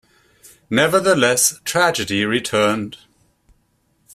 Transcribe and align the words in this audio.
Nevertheless, 0.67 1.59
tragedy 1.63 2.25
returned. 2.25 2.97